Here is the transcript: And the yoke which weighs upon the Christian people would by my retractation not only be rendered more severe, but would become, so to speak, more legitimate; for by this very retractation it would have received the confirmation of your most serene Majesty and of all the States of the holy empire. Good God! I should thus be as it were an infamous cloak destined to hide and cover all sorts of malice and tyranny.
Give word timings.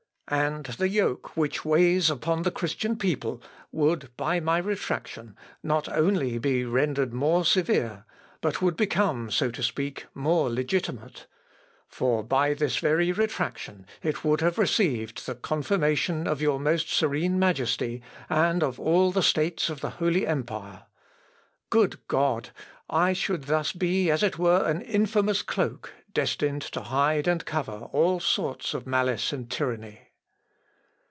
And 0.27 0.63
the 0.67 0.87
yoke 0.87 1.35
which 1.35 1.65
weighs 1.65 2.09
upon 2.09 2.43
the 2.43 2.51
Christian 2.51 2.95
people 2.95 3.43
would 3.73 4.15
by 4.15 4.39
my 4.39 4.61
retractation 4.61 5.35
not 5.61 5.89
only 5.89 6.37
be 6.37 6.63
rendered 6.63 7.11
more 7.11 7.43
severe, 7.43 8.05
but 8.39 8.61
would 8.61 8.77
become, 8.77 9.29
so 9.29 9.51
to 9.51 9.61
speak, 9.61 10.05
more 10.13 10.49
legitimate; 10.49 11.27
for 11.89 12.23
by 12.23 12.53
this 12.53 12.77
very 12.77 13.11
retractation 13.11 13.85
it 14.01 14.23
would 14.23 14.39
have 14.39 14.57
received 14.57 15.25
the 15.25 15.35
confirmation 15.35 16.27
of 16.29 16.41
your 16.41 16.61
most 16.61 16.89
serene 16.89 17.37
Majesty 17.37 18.01
and 18.29 18.63
of 18.63 18.79
all 18.79 19.11
the 19.11 19.21
States 19.23 19.69
of 19.69 19.81
the 19.81 19.89
holy 19.99 20.25
empire. 20.25 20.85
Good 21.69 22.07
God! 22.07 22.51
I 22.89 23.11
should 23.11 23.47
thus 23.47 23.73
be 23.73 24.09
as 24.09 24.23
it 24.23 24.39
were 24.39 24.63
an 24.65 24.81
infamous 24.81 25.41
cloak 25.41 25.91
destined 26.13 26.61
to 26.61 26.83
hide 26.83 27.27
and 27.27 27.45
cover 27.45 27.89
all 27.91 28.21
sorts 28.21 28.73
of 28.73 28.87
malice 28.87 29.33
and 29.33 29.51
tyranny. 29.51 30.07